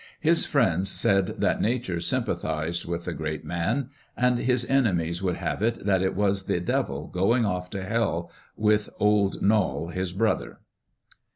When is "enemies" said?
4.65-5.21